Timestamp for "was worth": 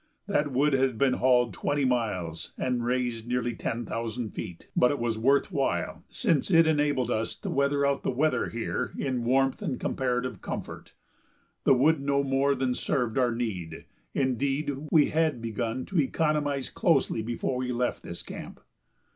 4.97-5.51